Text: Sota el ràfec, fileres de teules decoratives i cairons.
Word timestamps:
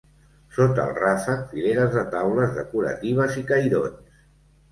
Sota 0.53 0.85
el 0.91 0.95
ràfec, 0.99 1.43
fileres 1.51 1.91
de 1.97 2.03
teules 2.15 2.57
decoratives 2.57 3.39
i 3.43 3.43
cairons. 3.53 4.19